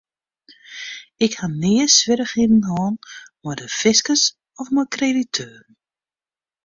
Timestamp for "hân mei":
2.69-3.55